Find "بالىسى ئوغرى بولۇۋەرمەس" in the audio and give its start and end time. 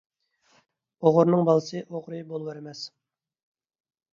1.49-2.83